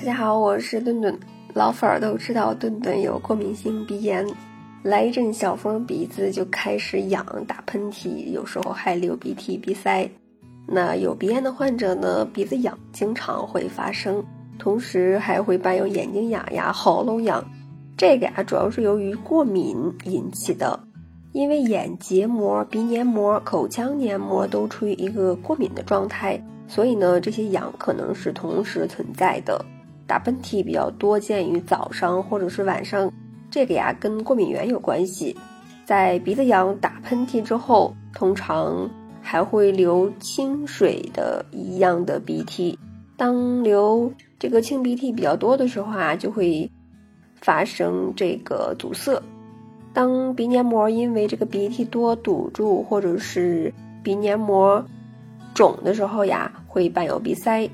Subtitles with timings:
[0.00, 1.14] 大家好，我是顿顿。
[1.52, 4.26] 老粉儿都知道顿顿有过敏性鼻炎，
[4.82, 10.10] 来一阵小风，鼻子就开始痒、打喷嚏，有时候还流鼻涕、鼻塞。
[10.66, 14.24] 那有鼻炎的患者呢，鼻子痒经常会发生，
[14.58, 17.44] 同时还会伴有眼睛痒呀、喉咙痒。
[17.94, 20.80] 这个呀，主要是由于过敏引起的，
[21.32, 29.62] 因为眼结膜、鼻黏膜、口腔黏膜都处于一个过敏的状态，所以呢，这些痒可能是同时存在的。
[30.10, 33.08] 打喷嚏比较多见于早上或者是晚上，
[33.48, 35.36] 这个呀跟过敏源有关系。
[35.84, 38.90] 在鼻子痒、打喷嚏之后，通常
[39.22, 42.76] 还会流清水的一样的鼻涕。
[43.16, 46.68] 当流这个清鼻涕比较多的时候啊，就会
[47.40, 49.22] 发生这个阻塞。
[49.92, 53.72] 当鼻黏膜因为这个鼻涕多堵住，或者是
[54.02, 54.84] 鼻黏膜
[55.54, 57.70] 肿的时候呀，会伴有鼻塞。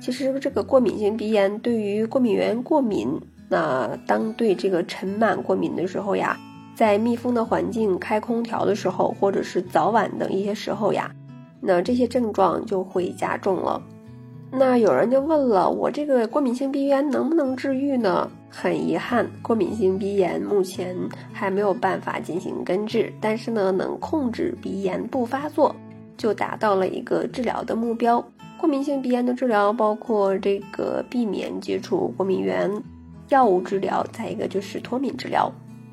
[0.00, 3.08] 其实这个过敏性鼻炎对于过敏源过敏，
[3.48, 6.38] 那当对这个尘螨过敏的时候呀，
[6.74, 11.10] 在密封的环境开空调的时候，或者是早晚等一些时候呀，
[11.60, 13.82] 那这些症状就会加重了。
[14.50, 18.30] 那有人就问了，我这个过敏性鼻炎能不能治愈呢？
[18.48, 20.96] 很遗憾，过敏性鼻炎目前
[21.34, 25.76] 还没有办法进行根治，但是呢，能控制鼻炎不发作，
[26.16, 28.24] 就达到了一个治疗的目标。
[28.58, 32.68] 过敏性鼻炎的治疗包括这个避免接触过敏源，
[33.28, 35.50] 药物治疗，再一个就是脱敏治疗。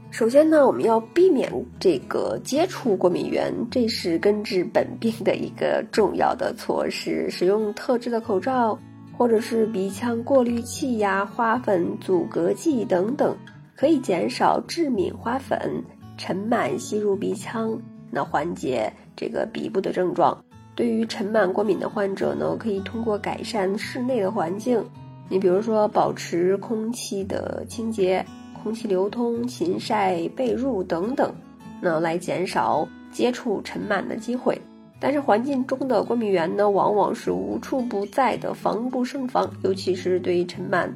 [0.10, 7.30] 首先呢，我们要避免这个接触过敏源，这是根治本病的一个重要的措施。
[7.30, 8.80] 使用特制的口罩，
[9.16, 13.36] 或者是鼻腔过滤器呀、花粉阻隔剂等等，
[13.76, 15.84] 可以减少致敏花粉、
[16.18, 17.78] 尘螨吸入鼻腔，
[18.10, 20.45] 那缓解这个鼻部的症状。
[20.76, 24.84] 对于尘螨过敏的患者呢，可以通过改善室内的环境，
[25.30, 28.24] 你比如说保持空气的清洁、
[28.62, 31.34] 空气流通、勤晒被褥等等，
[31.80, 34.60] 那来减少接触尘螨的机会。
[35.00, 40.90] 但是环境中的过敏源呢，往往是无处不在的，防不胜防，尤其是对于尘螨，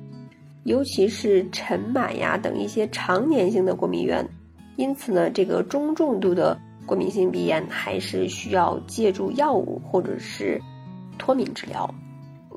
[0.64, 4.28] 尤其是尘螨呀等一些常年性的过敏源。
[4.76, 6.60] 因此呢，这个中重度的。
[6.90, 10.60] 过敏性鼻炎还是需要借助药物或者是
[11.20, 11.88] 脱敏治疗。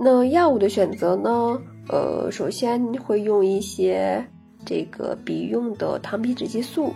[0.00, 1.60] 那药物的选择呢？
[1.90, 4.26] 呃，首先会用一些
[4.64, 6.94] 这个鼻用的糖皮质激素。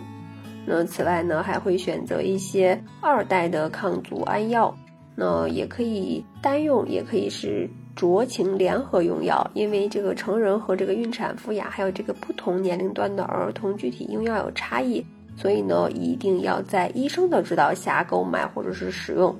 [0.65, 4.75] 那此外呢，还会选择一些二代的抗组胺药。
[5.15, 9.47] 那也可以单用，也可以是酌情联合用药。
[9.53, 15.05] 因为这个成人和这个孕产妇呀，还有这个不同年龄段的儿童，具体用药有差异。
[15.37, 19.33] 所以呢，一定要在医生的指导下购买或者是使用。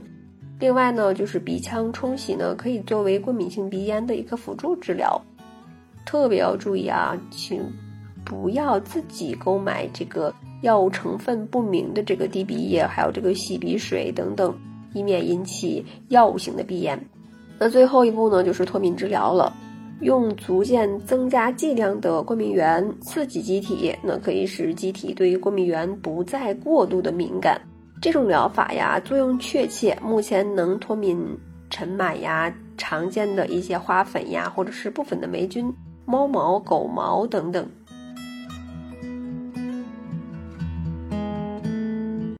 [0.59, 5.19] 另外呢，就是鼻腔冲洗呢，可以作为过敏性鼻炎的一个辅助治疗。
[6.05, 7.61] 特别要注意啊，请
[8.23, 14.55] 不要自己购买这个药物成分不明的这个滴鼻液，还有这个洗鼻水等等，
[14.93, 16.99] 以免引起药物性的鼻炎。
[17.59, 19.51] 那最后一步呢，就是脱敏治疗了。
[20.01, 27.59] 用逐渐增加剂量的过敏原刺激机体，那可以使机体对于过敏原不再过度的敏感。
[27.99, 31.19] 这种疗法呀，作用确切，目前能脱敏
[31.69, 35.73] 尘螨呀、常见的一些花粉呀，或者是部分的霉菌、
[36.05, 37.67] 猫毛、狗毛等等。